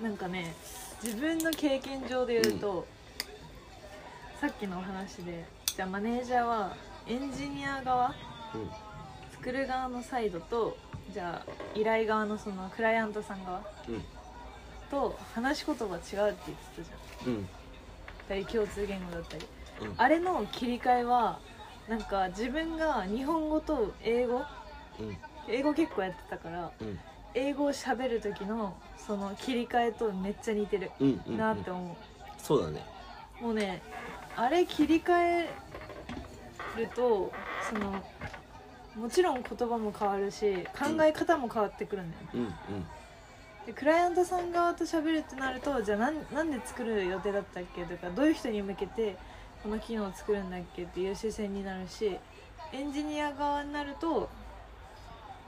[0.00, 0.54] なんかね
[1.02, 2.86] 自分の経験上で言うと、
[4.40, 6.74] さっきのお話でじゃあマネージャーは
[7.06, 8.14] エンジニア側
[8.54, 8.70] うん。
[9.32, 10.76] 作る側のサイドと
[11.12, 14.02] じゃあ依頼側のそのクライアントさん側うん。
[14.90, 16.34] と話し言葉違うって言って
[16.78, 18.38] たじゃん。
[18.38, 18.44] うん。
[18.46, 19.46] 共通言語だったり。
[19.82, 19.94] うん。
[19.96, 21.38] あれの切り替えは
[21.88, 24.42] なんか自分が日本語と英語
[24.98, 25.16] うん。
[25.48, 26.98] 英語結構やってたからうん
[27.36, 31.96] 英語を喋る時のその切り替えとめっちゃ似てるうんうんなって思
[32.38, 32.82] そうだね。
[33.40, 33.82] う、もうね
[34.34, 35.50] あれ切り替え
[36.78, 37.30] ると
[37.68, 38.02] その
[38.96, 42.86] もちろん言葉も変わるし考え方も変わってくるんだよね、うんうん。
[43.66, 49.18] でクライアントさん側と喋るってなるとじゃあなんなんで作る予定だったっけとかどういう人に向けて
[49.62, 52.16] この機能を作るんだっけっていう視線になるし
[52.72, 54.30] エンジニア側になると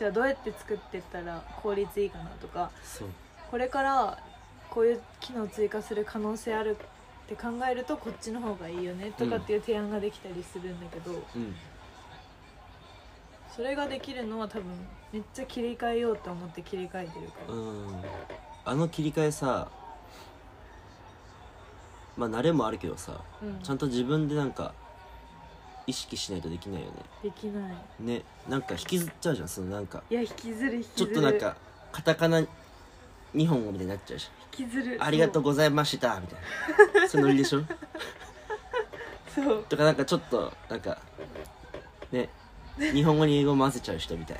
[0.00, 3.08] じゃあどうやって作ってったら効率いいかなとかそう。
[3.50, 4.18] これから
[4.70, 6.78] こういう機能を追加する可能性ある
[7.24, 11.54] って考えるとこっちの方がいいよねとかっていう提案ができたりするんだけど、うん。
[13.54, 14.64] それができるのは多分
[15.12, 17.54] めっちゃ切り替えようと思って切り替えてるから。
[17.54, 18.02] うん。
[18.64, 19.68] あの切り替えさ
[22.16, 23.62] まあ慣れもあるけどさうん。
[23.62, 24.72] ちゃんと自分でなんか
[25.86, 26.94] 意識しないとできないよね。
[27.22, 27.72] できない。
[28.00, 28.22] ね。
[28.48, 29.48] なんか引きずっちゃうじゃん。
[29.48, 30.02] そのなんか。
[30.10, 31.56] いや引きずる引きちょずるっとなんか
[31.92, 32.42] カタカナ
[33.34, 34.26] 日本語みたいになっちゃうじ
[34.58, 34.98] 引きずる。
[35.02, 36.38] ありがとうございましたみたい
[37.02, 37.08] な。
[37.08, 37.20] そう。
[37.20, 37.62] いうノリでしょ？
[39.34, 39.64] そう。
[39.64, 40.98] とかなんかちょっとなんか
[42.12, 42.28] ね。
[42.78, 44.38] 日本語に英語混ぜちゃう人みたい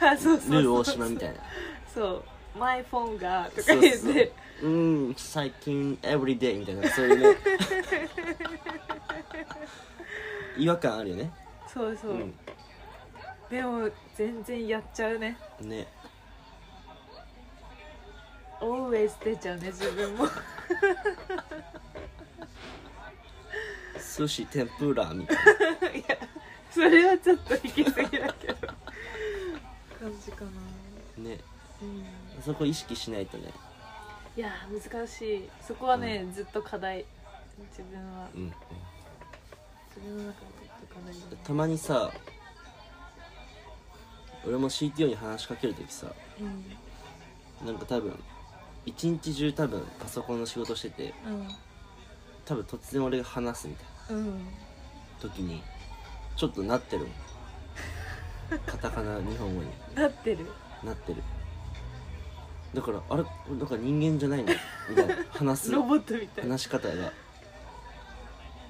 [0.00, 0.10] な。
[0.12, 0.62] あそうそうそう。
[0.62, 1.34] ルー大島みたいな。
[1.92, 2.24] そう
[2.58, 4.32] 「マイフォンが」とかそうそう言って。
[4.62, 6.88] うん最近 everyday みたいな。
[6.90, 7.36] そういうね
[10.56, 11.32] 違和感あるよね。
[11.72, 12.34] そうそう、うん。
[13.50, 15.36] でも全然やっちゃうね。
[15.60, 15.86] ね。
[18.60, 20.26] Always 出ちゃうね自分も。
[24.16, 25.34] 寿司天ぷらみた
[25.90, 26.16] い いや
[26.70, 28.68] それはちょっと行き過ぎだけど。
[29.98, 30.50] 感じかな。
[30.50, 31.38] なね。
[31.80, 32.42] うん。
[32.42, 33.50] そこ意識しないとね。
[34.36, 35.50] いや難しい。
[35.60, 37.04] そこはね、ずっと課題。
[37.70, 38.28] 自分は。
[38.34, 38.52] うん、うん、
[39.88, 40.46] 自分の中で
[41.44, 42.10] たまにさ
[44.46, 46.06] 俺も CTO に話しかける時さ
[46.40, 47.66] うん。
[47.66, 48.18] なんか多分
[48.84, 51.14] 一日中多分パソコンの仕事してて
[52.44, 54.44] 多分突然俺が話すみたいうんうん。
[54.44, 54.50] な
[55.20, 55.62] 時に
[56.36, 57.08] ちょっとなってるもん。
[58.66, 59.68] カタカナ日本語に。
[59.94, 60.46] なってる。
[60.82, 61.22] なってる。
[62.74, 63.22] だからあれ？
[63.56, 64.52] なんか人間じゃないの？
[64.90, 65.14] みたいな。
[65.30, 65.70] 話す。
[65.70, 66.52] ロボットみたいな。
[66.52, 67.12] 話し方が。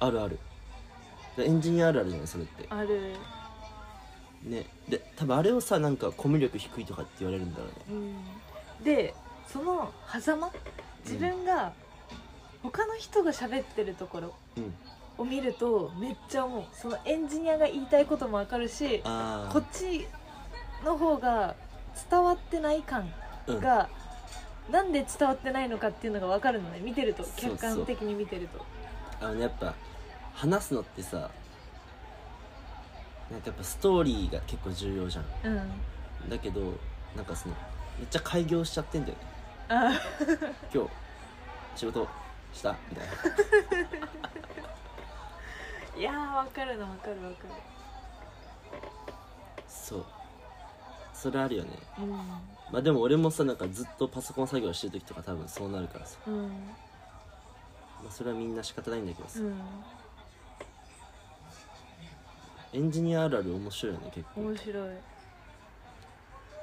[0.00, 0.30] あるある。
[0.36, 0.38] で
[1.38, 2.66] エンジニアあるあるじゃないそれって。
[2.68, 3.14] ある。
[4.44, 4.66] ね。
[4.88, 7.74] で多分あれをさなんかコミュ力低いとかって言われるんだろうね。
[8.78, 8.84] うん。
[8.84, 9.14] で
[9.46, 10.50] その狭間
[11.04, 11.72] 自分が
[12.62, 14.74] 他の人が喋ってるところうん。
[15.18, 16.64] を見るとめっちゃ思う。
[16.72, 20.06] そのエンジニアが言いたいこともわかるしあこっち
[20.84, 21.54] の方が
[22.10, 23.02] 伝わってない感
[23.46, 23.60] あうん。
[23.60, 23.88] が、
[24.70, 27.24] なんで伝わってないのかっていうのが分かるのね見てると。
[27.36, 28.64] 客観的に見てると。
[29.20, 29.74] あのねやっぱ
[30.40, 31.30] 話すのってさ
[33.30, 35.24] なんかやっぱストーリーが結構重要じゃん。
[35.44, 35.50] う
[36.26, 36.30] ん。
[36.30, 36.60] だけど
[37.14, 37.54] なんかその
[37.98, 39.20] めっちゃ開業しちゃってんだよね。
[39.68, 39.92] あ。
[40.74, 40.90] 今日
[41.76, 42.08] 仕事
[42.52, 42.74] した？
[42.90, 43.12] みたいな。
[46.00, 47.42] いやー分かるの分かる分か
[49.68, 50.04] そう。
[51.12, 51.70] それあるよね。
[51.98, 56.48] るまあでも俺もさなんかずっとパソコン作業してる時とか多分そうなるからさ、うんうん。
[56.48, 59.60] まあ、それはみんな仕方ないんだけどさ、うん
[62.72, 64.40] エンジニアあるある面白いよね結構。
[64.42, 64.88] 面白い。